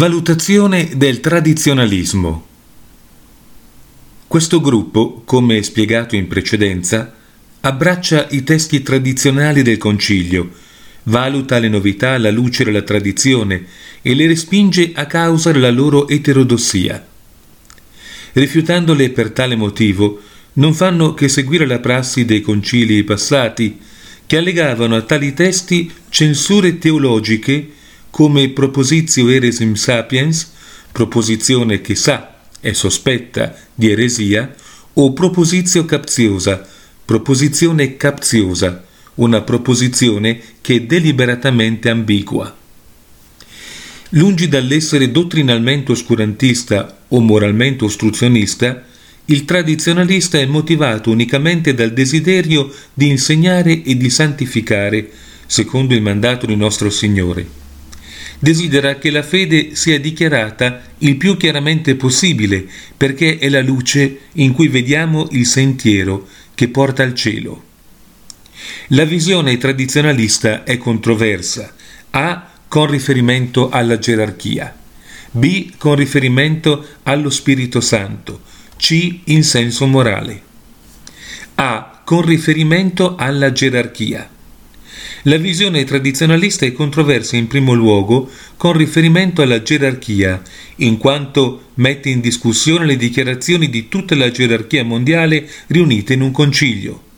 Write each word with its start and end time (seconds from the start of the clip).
Valutazione 0.00 0.92
del 0.96 1.20
tradizionalismo. 1.20 2.46
Questo 4.26 4.58
gruppo, 4.62 5.20
come 5.26 5.62
spiegato 5.62 6.16
in 6.16 6.26
precedenza, 6.26 7.14
abbraccia 7.60 8.26
i 8.30 8.42
testi 8.42 8.80
tradizionali 8.80 9.60
del 9.60 9.76
Concilio, 9.76 10.52
valuta 11.02 11.58
le 11.58 11.68
novità 11.68 12.12
alla 12.12 12.30
luce 12.30 12.64
della 12.64 12.80
tradizione 12.80 13.66
e 14.00 14.14
le 14.14 14.26
respinge 14.26 14.92
a 14.94 15.04
causa 15.04 15.52
della 15.52 15.70
loro 15.70 16.08
eterodossia. 16.08 17.06
Rifiutandole 18.32 19.10
per 19.10 19.32
tale 19.32 19.54
motivo, 19.54 20.18
non 20.54 20.72
fanno 20.72 21.12
che 21.12 21.28
seguire 21.28 21.66
la 21.66 21.78
prassi 21.78 22.24
dei 22.24 22.40
concili 22.40 23.04
passati, 23.04 23.78
che 24.24 24.38
allegavano 24.38 24.96
a 24.96 25.02
tali 25.02 25.34
testi 25.34 25.92
censure 26.08 26.78
teologiche 26.78 27.72
come 28.10 28.50
propositio 28.50 29.28
eresim 29.28 29.74
sapiens, 29.74 30.52
proposizione 30.92 31.80
che 31.80 31.94
sa, 31.94 32.34
è 32.60 32.72
sospetta 32.72 33.56
di 33.74 33.90
eresia, 33.90 34.54
o 34.94 35.12
propositio 35.12 35.84
capziosa, 35.84 36.66
proposizione 37.04 37.96
capziosa, 37.96 38.84
una 39.14 39.42
proposizione 39.42 40.40
che 40.60 40.76
è 40.76 40.80
deliberatamente 40.82 41.88
ambigua. 41.88 42.56
Lungi 44.10 44.48
dall'essere 44.48 45.12
dottrinalmente 45.12 45.92
oscurantista 45.92 46.98
o 47.08 47.20
moralmente 47.20 47.84
ostruzionista, 47.84 48.84
il 49.26 49.44
tradizionalista 49.44 50.38
è 50.38 50.46
motivato 50.46 51.10
unicamente 51.10 51.74
dal 51.74 51.92
desiderio 51.92 52.74
di 52.92 53.08
insegnare 53.08 53.82
e 53.82 53.96
di 53.96 54.10
santificare, 54.10 55.08
secondo 55.46 55.94
il 55.94 56.02
mandato 56.02 56.46
di 56.46 56.56
nostro 56.56 56.90
Signore. 56.90 57.69
Desidera 58.38 58.96
che 58.96 59.10
la 59.10 59.22
fede 59.22 59.74
sia 59.74 59.98
dichiarata 60.00 60.82
il 60.98 61.16
più 61.16 61.36
chiaramente 61.36 61.94
possibile, 61.94 62.66
perché 62.96 63.38
è 63.38 63.48
la 63.48 63.60
luce 63.60 64.20
in 64.34 64.52
cui 64.52 64.68
vediamo 64.68 65.28
il 65.32 65.46
sentiero 65.46 66.26
che 66.54 66.68
porta 66.68 67.02
al 67.02 67.14
cielo. 67.14 67.64
La 68.88 69.04
visione 69.04 69.56
tradizionalista 69.58 70.64
è 70.64 70.76
controversa. 70.76 71.74
A 72.10 72.50
con 72.66 72.90
riferimento 72.90 73.68
alla 73.68 73.98
gerarchia, 73.98 74.74
B 75.30 75.72
con 75.76 75.96
riferimento 75.96 76.86
allo 77.04 77.30
Spirito 77.30 77.80
Santo, 77.80 78.42
C 78.76 79.20
in 79.24 79.44
senso 79.44 79.86
morale. 79.86 80.42
A 81.56 82.00
con 82.04 82.22
riferimento 82.22 83.16
alla 83.16 83.52
gerarchia. 83.52 84.28
La 85.24 85.36
visione 85.36 85.84
tradizionalista 85.84 86.64
è 86.64 86.72
controversa 86.72 87.36
in 87.36 87.46
primo 87.46 87.74
luogo 87.74 88.30
con 88.56 88.72
riferimento 88.72 89.42
alla 89.42 89.62
gerarchia, 89.62 90.40
in 90.76 90.96
quanto 90.96 91.72
mette 91.74 92.08
in 92.08 92.20
discussione 92.20 92.86
le 92.86 92.96
dichiarazioni 92.96 93.68
di 93.68 93.88
tutta 93.88 94.14
la 94.14 94.30
gerarchia 94.30 94.82
mondiale 94.82 95.46
riunite 95.66 96.14
in 96.14 96.22
un 96.22 96.30
concilio 96.30 97.08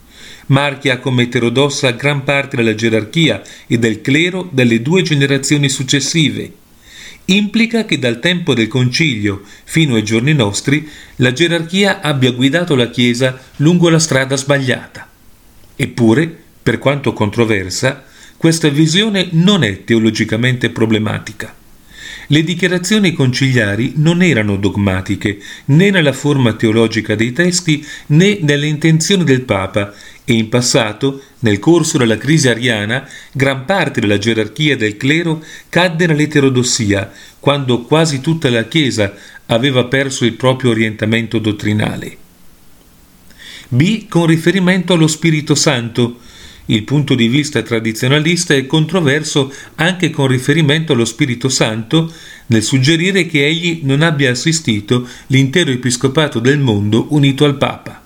marchia 0.47 0.99
come 0.99 1.23
eterodossa 1.23 1.93
gran 1.93 2.25
parte 2.25 2.57
della 2.57 2.75
gerarchia 2.75 3.43
e 3.67 3.79
del 3.79 4.01
clero 4.01 4.49
delle 4.51 4.83
due 4.83 5.03
generazioni 5.03 5.69
successive. 5.69 6.53
Implica 7.27 7.85
che 7.85 7.99
dal 7.99 8.19
tempo 8.19 8.53
del 8.53 8.67
concilio 8.69 9.43
fino 9.65 9.95
ai 9.95 10.03
giorni 10.03 10.35
nostri 10.35 10.87
la 11.17 11.33
gerarchia 11.33 12.01
abbia 12.01 12.33
guidato 12.33 12.75
la 12.75 12.91
Chiesa 12.91 13.41
lungo 13.57 13.89
la 13.89 14.01
strada 14.01 14.37
sbagliata. 14.37 15.09
Eppure, 15.77 16.42
per 16.63 16.79
quanto 16.79 17.13
controversa, 17.13 18.05
questa 18.37 18.69
visione 18.69 19.29
non 19.33 19.65
è 19.65 19.85
teologicamente 19.85 20.71
problematica. 20.71 21.55
Le 22.29 22.43
dichiarazioni 22.45 23.13
conciliari 23.13 23.95
non 23.97 24.23
erano 24.23 24.57
dogmatiche 24.57 25.39
né 25.67 25.91
nella 25.91 26.13
forma 26.13 26.55
teologica 26.55 27.15
dei 27.15 27.33
testi 27.33 27.85
né 28.07 28.39
nelle 28.41 28.67
intenzioni 28.67 29.25
del 29.25 29.43
Papa 29.43 29.93
e 30.25 30.35
in 30.35 30.49
passato, 30.49 31.21
nel 31.41 31.59
corso 31.59 31.99
della 31.99 32.17
crisi 32.17 32.49
ariana, 32.49 33.09
gran 33.33 33.65
parte 33.65 34.01
della 34.01 34.19
gerarchia 34.19 34.77
del 34.77 34.97
clero 34.97 35.43
cadde 35.69 36.07
nell'eterodossia, 36.07 37.13
quando 37.41 37.83
quasi 37.83 38.21
tutta 38.21 38.49
la 38.49 38.65
Chiesa 38.65 39.15
aveva 39.47 39.85
perso 39.85 40.25
il 40.25 40.35
proprio 40.35 40.71
orientamento 40.71 41.39
dottrinale. 41.39 42.17
B. 43.69 44.07
Con 44.07 44.27
riferimento 44.27 44.93
allo 44.93 45.09
Spirito 45.09 45.55
Santo, 45.55 46.21
il 46.73 46.85
punto 46.85 47.15
di 47.15 47.29
vista 47.29 47.61
tradizionalista 47.61 48.55
è 48.55 48.67
controverso 48.67 49.53
anche 49.75 50.09
con 50.09 50.27
riferimento 50.27 50.95
allo 50.95 51.05
Spirito 51.05 51.51
Santo 51.51 52.11
nel 52.47 52.63
suggerire 52.63 53.27
che 53.27 53.47
egli 53.47 53.81
non 53.85 54.01
abbia 54.01 54.31
assistito 54.31 55.07
l'intero 55.27 55.71
episcopato 55.71 56.39
del 56.39 56.59
mondo 56.59 57.07
unito 57.11 57.45
al 57.45 57.59
Papa. 57.59 58.03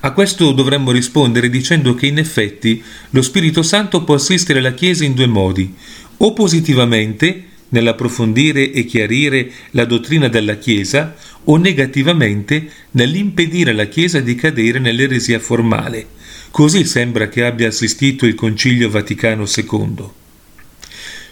A 0.00 0.12
questo 0.12 0.52
dovremmo 0.52 0.90
rispondere 0.90 1.48
dicendo 1.48 1.94
che 1.94 2.06
in 2.06 2.18
effetti 2.18 2.82
lo 3.10 3.22
Spirito 3.22 3.62
Santo 3.62 4.02
può 4.04 4.16
assistere 4.16 4.60
la 4.60 4.74
Chiesa 4.74 5.04
in 5.04 5.14
due 5.14 5.26
modi, 5.26 5.74
o 6.18 6.32
positivamente, 6.32 7.44
nell'approfondire 7.68 8.70
e 8.70 8.84
chiarire 8.84 9.50
la 9.70 9.84
dottrina 9.86 10.28
della 10.28 10.56
Chiesa, 10.56 11.14
o 11.44 11.56
negativamente 11.56 12.68
nell'impedire 12.92 13.70
alla 13.70 13.86
Chiesa 13.86 14.20
di 14.20 14.34
cadere 14.34 14.78
nell'eresia 14.78 15.38
formale. 15.38 16.20
Così 16.52 16.84
sembra 16.84 17.30
che 17.30 17.44
abbia 17.44 17.68
assistito 17.68 18.26
il 18.26 18.34
Concilio 18.34 18.90
Vaticano 18.90 19.46
II. 19.46 20.04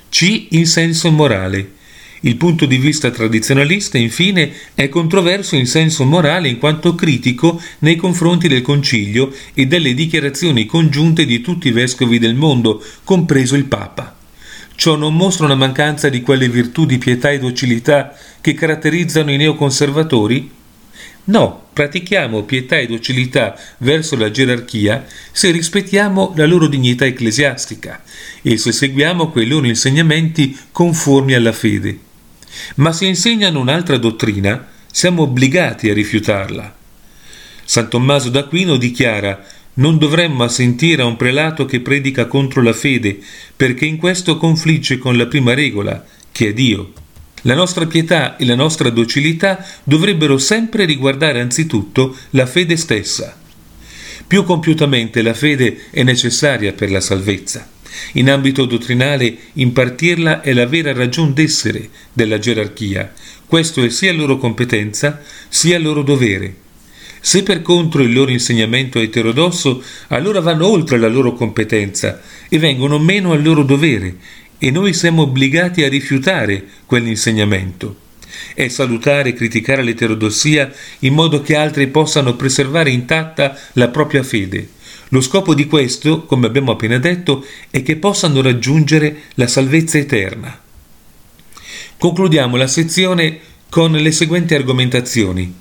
C. 0.08 0.47
In 0.53 0.64
senso 0.64 1.10
morale. 1.10 1.72
Il 2.20 2.36
punto 2.36 2.64
di 2.64 2.78
vista 2.78 3.10
tradizionalista, 3.10 3.98
infine, 3.98 4.50
è 4.75 4.88
controverso 4.88 5.56
in 5.56 5.66
senso 5.66 6.06
morale 6.06 6.48
in 6.48 6.56
quanto 6.56 6.94
critico 6.94 7.60
nei 7.81 7.97
confronti 7.97 8.48
del 8.48 8.62
Concilio 8.62 9.31
e 9.53 9.66
delle 9.66 9.92
dichiarazioni 9.92 10.64
congiunte 10.64 11.26
di 11.26 11.42
tutti 11.42 11.69
i 11.69 11.72
vescovi 11.72 12.19
del 12.19 12.34
mondo, 12.34 12.82
compreso 13.04 13.56
il 13.56 13.66
Papa. 13.66 14.16
Ciò 14.75 14.97
non 14.97 15.14
mostra 15.14 15.44
una 15.44 15.54
mancanza 15.54 16.08
di 16.08 16.22
quelle 16.22 16.48
virtù 16.48 16.87
di 16.87 16.97
pietà 16.97 17.31
e 17.31 17.38
docilità 17.38 18.16
che 18.41 18.54
caratterizzano 18.54 19.31
i 19.31 19.37
neoconservatori? 19.37 20.59
No, 21.25 21.66
pratichiamo 21.72 22.42
pietà 22.42 22.78
e 22.78 22.86
docilità 22.86 23.56
verso 23.78 24.16
la 24.16 24.31
gerarchia 24.31 25.06
se 25.31 25.50
rispettiamo 25.50 26.32
la 26.36 26.47
loro 26.47 26.66
dignità 26.66 27.04
ecclesiastica 27.04 28.03
e 28.42 28.56
se 28.56 28.72
seguiamo 28.72 29.31
quei 29.31 29.47
loro 29.47 29.66
insegnamenti 29.66 30.58
conformi 30.72 31.34
alla 31.34 31.53
fede. 31.53 31.98
Ma 32.76 32.92
se 32.92 33.06
insegnano 33.06 33.60
un'altra 33.60 33.97
dottrina, 33.97 34.66
siamo 34.91 35.22
obbligati 35.22 35.88
a 35.88 35.94
rifiutarla. 35.94 36.75
San 37.64 37.88
Tommaso 37.88 38.31
d'Aquino 38.31 38.76
dichiara 38.76 39.44
non 39.75 39.98
dovremmo 39.98 40.42
assentire 40.42 41.02
a 41.02 41.06
un 41.06 41.16
prelato 41.16 41.64
che 41.64 41.81
predica 41.81 42.26
contro 42.26 42.60
la 42.60 42.72
fede, 42.72 43.19
perché 43.54 43.87
in 43.87 43.97
questo 43.97 44.37
confligge 44.37 44.98
con 44.98 45.16
la 45.16 45.26
prima 45.26 45.54
regola, 45.54 46.04
che 46.32 46.48
è 46.48 46.52
Dio. 46.52 46.92
La 47.42 47.54
nostra 47.54 47.86
pietà 47.86 48.36
e 48.36 48.44
la 48.44 48.54
nostra 48.54 48.90
docilità 48.90 49.64
dovrebbero 49.82 50.37
sempre 50.37 50.84
riguardare 50.84 51.40
anzitutto 51.40 52.16
la 52.31 52.46
fede 52.46 52.76
stessa. 52.76 53.38
Più 54.26 54.44
compiutamente 54.44 55.22
la 55.22 55.34
fede 55.34 55.87
è 55.90 56.02
necessaria 56.02 56.72
per 56.72 56.90
la 56.90 57.00
salvezza. 57.00 57.69
In 58.12 58.31
ambito 58.31 58.64
dottrinale 58.66 59.37
impartirla 59.54 60.42
è 60.42 60.52
la 60.52 60.66
vera 60.66 60.92
ragion 60.92 61.32
d'essere 61.32 61.88
della 62.12 62.38
gerarchia. 62.38 63.12
Questo 63.46 63.82
è 63.82 63.88
sia 63.88 64.12
loro 64.12 64.36
competenza 64.36 65.20
sia 65.48 65.78
loro 65.78 66.02
dovere. 66.02 66.54
Se 67.22 67.43
per 67.43 67.60
contro 67.60 68.02
il 68.02 68.12
loro 68.12 68.31
insegnamento 68.31 68.98
è 68.98 69.02
eterodosso, 69.02 69.82
allora 70.08 70.40
vanno 70.40 70.69
oltre 70.69 70.98
la 70.98 71.08
loro 71.08 71.34
competenza 71.34 72.20
e 72.48 72.58
vengono 72.58 72.98
meno 72.98 73.32
al 73.32 73.43
loro 73.43 73.62
dovere, 73.62 74.16
e 74.60 74.70
noi 74.70 74.94
siamo 74.94 75.22
obbligati 75.22 75.82
a 75.82 75.88
rifiutare 75.88 76.64
quell'insegnamento. 76.86 77.96
È 78.54 78.68
salutare 78.68 79.32
criticare 79.32 79.82
l'eterodossia 79.82 80.72
in 81.00 81.14
modo 81.14 81.42
che 81.42 81.56
altri 81.56 81.88
possano 81.88 82.36
preservare 82.36 82.90
intatta 82.90 83.58
la 83.72 83.88
propria 83.88 84.22
fede 84.22 84.78
lo 85.12 85.20
scopo 85.20 85.54
di 85.54 85.66
questo, 85.66 86.24
come 86.24 86.46
abbiamo 86.46 86.70
appena 86.70 86.98
detto, 86.98 87.44
è 87.68 87.82
che 87.82 87.96
possano 87.96 88.40
raggiungere 88.42 89.22
la 89.34 89.48
salvezza 89.48 89.98
eterna. 89.98 90.56
Concludiamo 91.98 92.56
la 92.56 92.68
sezione 92.68 93.40
con 93.68 93.90
le 93.90 94.12
seguenti 94.12 94.54
argomentazioni. 94.54 95.52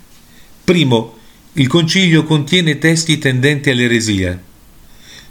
Primo, 0.62 1.16
il 1.54 1.66
concilio 1.66 2.22
contiene 2.22 2.78
testi 2.78 3.18
tendenti 3.18 3.70
all'eresia. 3.70 4.40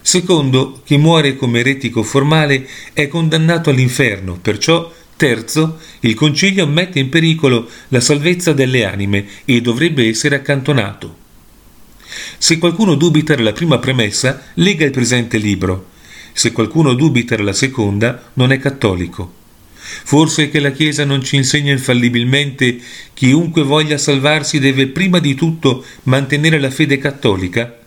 Secondo, 0.02 0.82
chi 0.86 0.98
muore 0.98 1.36
come 1.36 1.60
eretico 1.60 2.04
formale 2.04 2.68
è 2.94 3.08
condannato 3.08 3.70
all'inferno, 3.70 4.38
perciò 4.42 4.92
Terzo, 5.20 5.80
il 6.00 6.14
concilio 6.14 6.66
mette 6.66 6.98
in 6.98 7.10
pericolo 7.10 7.70
la 7.90 8.00
salvezza 8.00 8.54
delle 8.54 8.86
anime 8.86 9.28
e 9.44 9.60
dovrebbe 9.60 10.08
essere 10.08 10.36
accantonato. 10.36 11.18
Se 12.38 12.58
qualcuno 12.58 12.96
dubita 12.96 13.36
della 13.36 13.52
prima 13.52 13.80
premessa, 13.80 14.42
lega 14.54 14.86
il 14.86 14.92
presente 14.92 15.38
libro. 15.38 15.88
Se 16.32 16.54
qualcuno 16.54 16.94
dubita 16.94 17.36
della 17.36 17.52
seconda, 17.52 18.32
non 18.36 18.54
è 18.54 18.60
cattolico. 18.60 19.34
Forse 19.76 20.50
che 20.50 20.62
la 20.62 20.72
Chiesa 20.72 21.04
non 21.04 21.22
ci 21.22 21.36
insegna 21.36 21.74
infallibilmente 21.74 22.80
chiunque 23.14 23.64
voglia 23.64 23.98
salvarsi 23.98 24.58
deve 24.58 24.88
prima 24.88 25.20
di 25.20 25.36
tutto 25.36 25.84
mantenere 26.04 26.62
la 26.62 26.72
fede 26.72 26.98
cattolica? 26.98 27.78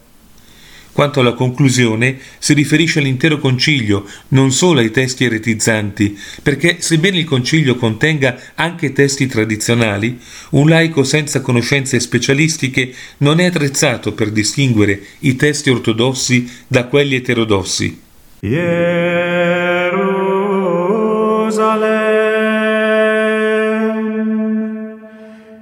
Quanto 0.92 1.20
alla 1.20 1.32
conclusione, 1.32 2.18
si 2.38 2.52
riferisce 2.52 2.98
all'intero 2.98 3.38
concilio, 3.38 4.04
non 4.28 4.52
solo 4.52 4.80
ai 4.80 4.90
testi 4.90 5.24
eretizzanti, 5.24 6.18
perché 6.42 6.76
sebbene 6.80 7.16
il 7.18 7.24
concilio 7.24 7.76
contenga 7.76 8.38
anche 8.56 8.92
testi 8.92 9.26
tradizionali, 9.26 10.18
un 10.50 10.68
laico 10.68 11.02
senza 11.02 11.40
conoscenze 11.40 11.98
specialistiche 11.98 12.92
non 13.18 13.40
è 13.40 13.46
attrezzato 13.46 14.12
per 14.12 14.30
distinguere 14.30 15.00
i 15.20 15.34
testi 15.34 15.70
ortodossi 15.70 16.46
da 16.66 16.84
quelli 16.84 17.14
eterodossi. 17.14 17.98
Jerusalem, 18.40 20.02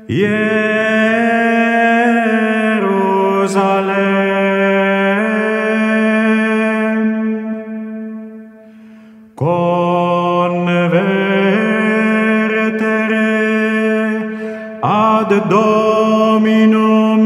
Jerusalem, 0.09 0.71
ad 15.33 15.49
Dominum 15.49 17.25